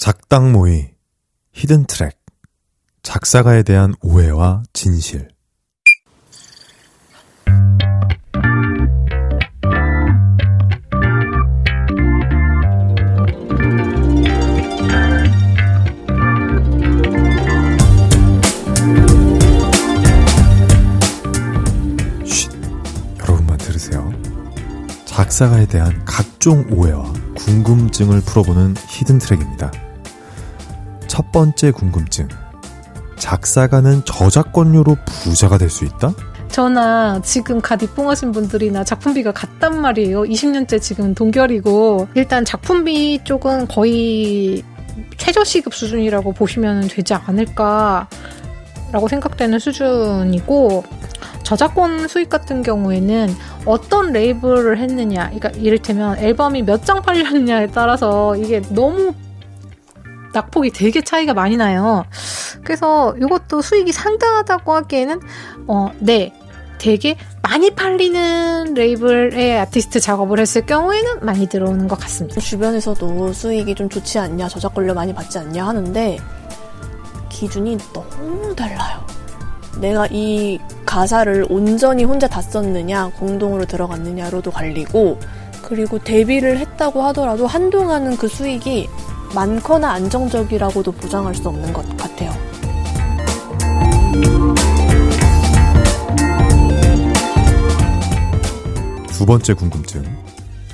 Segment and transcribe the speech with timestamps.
[0.00, 0.94] 작당 모의,
[1.52, 2.18] 히든 트랙,
[3.02, 5.28] 작사가에 대한 오해와 진실.
[22.24, 22.50] 쉿,
[23.18, 24.10] 여러분만 들으세요.
[25.04, 29.89] 작사가에 대한 각종 오해와 궁금증을 풀어보는 히든 트랙입니다.
[31.20, 32.28] 첫 번째 궁금증.
[33.16, 36.14] 작사가는 저작권료로 부자가 될 수 있다?
[36.48, 40.22] 저나 지금 갓 입봉하신 분들이나 작품비가 같단 말이에요.
[40.22, 44.62] 20년째 지금 동결이고 일단 작품비 쪽은 거의
[45.18, 48.06] 최저시급 수준이라고 보시면 되지 않을까라고
[49.10, 50.84] 생각되는 수준이고
[51.42, 53.28] 저작권 수익 같은 경우에는
[53.66, 59.12] 어떤 레이블을 했느냐, 그러니까 이를테면 앨범이 몇 장 팔렸냐에 따라서 이게 너무
[60.32, 62.04] 낙폭이 되게 차이가 많이 나요.
[62.64, 65.20] 그래서 이것도 수익이 상당하다고 하기에는
[65.66, 66.32] 어, 네.
[66.78, 72.40] 되게 많이 팔리는 레이블의 아티스트 작업을 했을 경우에는 많이 들어오는 것 같습니다.
[72.40, 76.18] 주변에서도 수익이 좀 좋지 않냐, 저작권료 많이 받지 않냐 하는데
[77.28, 79.04] 기준이 너무 달라요.
[79.78, 85.18] 내가 이 가사를 온전히 혼자 다 썼느냐, 공동으로 들어갔느냐로도 갈리고,
[85.62, 88.88] 그리고 데뷔를 했다고 하더라도 한동안은 그 수익이
[89.34, 92.30] 많거나 안정적이라고도 보장할 수 없는 것 같아요.
[99.08, 100.02] 두 번째 궁금증.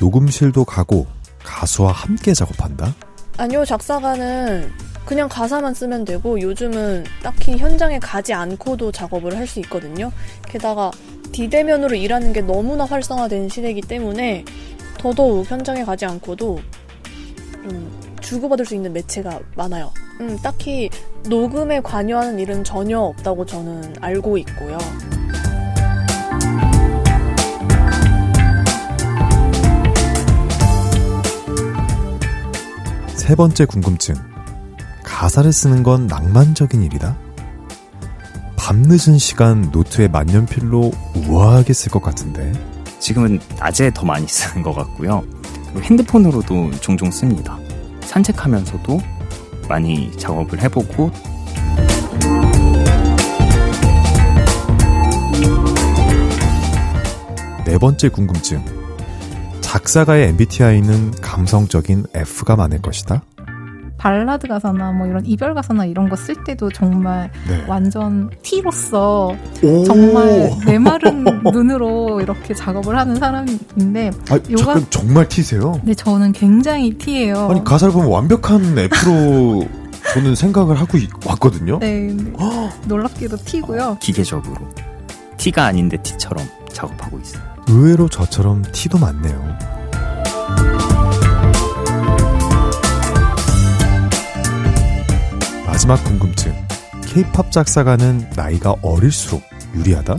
[0.00, 1.06] 녹음실도 가고
[1.42, 2.94] 가수와 함께 작업한다?
[3.38, 4.70] 아니요, 작사가는
[5.04, 10.10] 그냥 가사만 쓰면 되고 요즘은 딱히 현장에 가지 않고도 작업을 할 수 있거든요.
[10.46, 10.90] 게다가
[11.32, 14.44] 비대면으로 일하는 게 너무나 활성화된 시대이기 때문에
[14.98, 16.58] 더더욱 현장에 가지 않고도
[17.68, 19.92] 좀 주고받을 수 있는 매체가 많아요.
[20.20, 20.90] 음, 딱히
[21.28, 24.78] 녹음에 관여하는 일은 전혀 없다고 저는 알고 있고요.
[33.14, 34.16] 세 번째 궁금증.
[35.04, 37.16] 가사를 쓰는 건 낭만적인 일이다?
[38.56, 40.90] 밤늦은 시간 노트에 만년필로
[41.28, 42.52] 우아하게 쓸 것 같은데.
[42.98, 45.22] 지금은 낮에 더 많이 쓰는 것 같고요.
[45.66, 47.56] 그리고 핸드폰으로도 종종 씁니다.
[48.16, 48.98] 산책하면서도
[49.68, 51.10] 많이 작업을 해보고
[57.66, 58.64] 네 번째 궁금증.
[59.60, 63.22] 작사가의 MBTI는 감성적인 F가 많을 것이다?
[64.10, 67.64] 발라드 가사나 뭐 이런 이별 가사나 이런 거 쓸 때도 정말 네.
[67.66, 69.34] 완전 T로서
[69.64, 69.84] 오!
[69.84, 75.80] 정말 메마른 눈으로 이렇게 작업을 하는 사람인데 아, 요가- 잠깐 정말 T세요?
[75.82, 77.48] 네 저는 굉장히 T예요.
[77.50, 79.66] 아니 가사를 보면 완벽한 F로
[80.14, 81.80] 저는 생각을 하고 있- 왔거든요.
[81.80, 82.32] 네, 네.
[82.86, 83.98] 놀랍게도 T고요.
[84.00, 84.54] 기계적으로
[85.36, 87.42] T가 아닌데 T처럼 작업하고 있어요.
[87.68, 89.58] 의외로 저처럼 T도 많네요.
[95.86, 96.52] 마지막 궁금증.
[97.06, 99.40] K-팝 작사가는 나이가 어릴수록
[99.76, 100.16] 유리하다?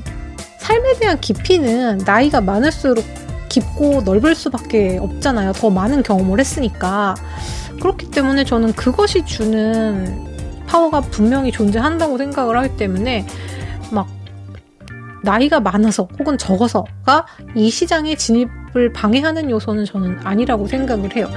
[0.60, 3.04] 삶에 대한 깊이는 나이가 많을수록
[3.50, 5.52] 깊고 넓을 수밖에 없잖아요.
[5.52, 7.16] 더 많은 경험을 했으니까.
[7.82, 10.26] 그렇기 때문에 저는 그것이 주는
[10.68, 13.28] 파워가 분명히 존재한다고 생각을 하기 때문에
[13.92, 14.08] 막
[15.22, 17.26] 나이가 많아서 혹은 적어서가
[17.56, 21.30] 이 시장에 진입을 방해하는 요소는 저는 아니라고 생각을 해요.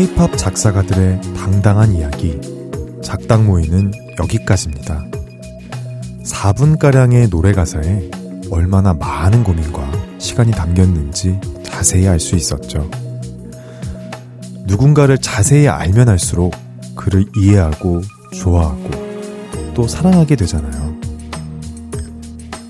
[0.00, 2.40] K-팝 작사가들의 당당한 이야기,
[3.04, 5.04] 작당 모이는 여기까지입니다.
[6.24, 8.08] 4분가량의 노래 가사에
[8.50, 12.88] 얼마나 많은 고민과 시간이 담겼는지 자세히 알 수 있었죠.
[14.64, 16.54] 누군가를 자세히 알면 알수록
[16.96, 18.00] 그를 이해하고
[18.32, 18.88] 좋아하고
[19.74, 20.94] 또 사랑하게 되잖아요.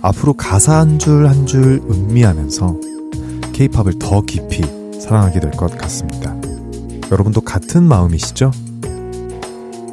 [0.02, 2.80] 앞으로 가사 한 줄 한줄 음미하면서
[3.52, 4.64] K-팝을 더 깊이
[5.00, 6.34] 사랑하게 될 것 같습니다.
[7.10, 8.50] 여러분도 같은 마음이시죠?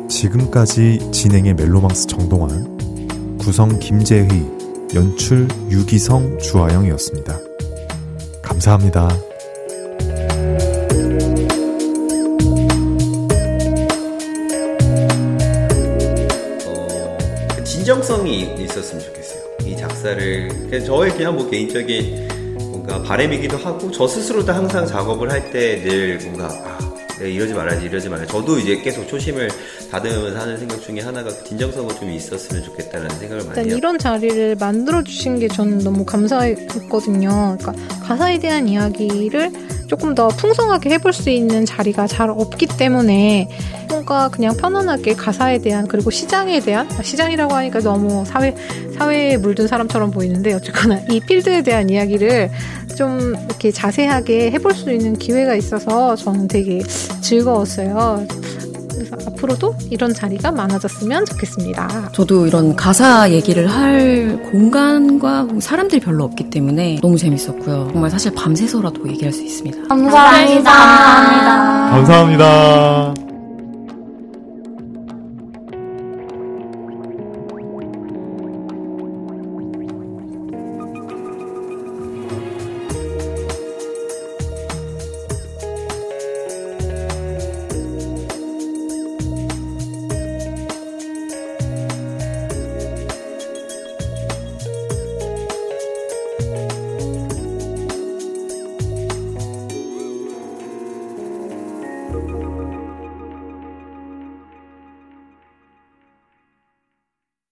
[0.10, 4.46] 지금까지 진행의 멜로망스 정동환, 구성 김재희,
[4.96, 7.38] 연출 유기성, 주하영이었습니다.
[8.42, 9.10] 감사합니다.
[16.66, 17.18] 어,
[17.56, 19.42] 그 진정성이 있었으면 좋겠어요.
[19.66, 25.52] 이 작사를 그냥 저의 그냥 뭐 개인적인 뭔가 바램이기도 하고 저 스스로도 항상 작업을 할
[25.52, 26.78] 때 늘 뭔가 아,
[27.20, 29.50] 네, 이러지 말아야지 이러지 말아야지 저도 이제 계속 초심을
[29.92, 33.78] 다듬으면서 하는 생각 중에 하나가 그 진정성은 좀 있었으면 좋겠다는 생각을 많이 해요.
[33.78, 37.58] 이런 자리를 만들어 주신 게 저는 너무 감사했거든요.
[37.60, 37.74] 그러니까
[38.04, 39.52] 가사에 대한 이야기를
[39.88, 43.50] 조금 더 풍성하게 해볼 수 있는 자리가 잘 없기 때문에
[43.90, 48.54] 뭔가 그냥 편안하게 가사에 대한 그리고 시장에 대한 아, 시장이라고 하니까 너무 사회
[48.98, 52.52] 사회에 물든 사람처럼 보이는데 어쨌거나 이 필드에 대한 이야기를
[52.98, 56.82] 좀 이렇게 자세하게 해볼 수 있는 기회가 있어서 저는 되게
[57.22, 58.28] 즐거웠어요.
[58.98, 62.10] 그래서 앞으로도 이런 자리가 많아졌으면 좋겠습니다.
[62.12, 67.90] 저도 이런 가사 얘기를 할 공간과 사람들이 별로 없기 때문에 너무 재밌었고요.
[67.92, 69.88] 정말 사실 밤새서라도 얘기할 수 있습니다.
[69.88, 70.72] 감사합니다.
[71.92, 73.27] 감사합니다.